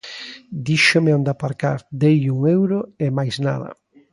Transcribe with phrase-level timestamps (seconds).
[0.67, 3.69] Díxome onde aparcar, deille un euro e máis nada.